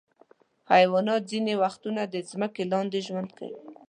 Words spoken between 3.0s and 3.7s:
ژوند کوي.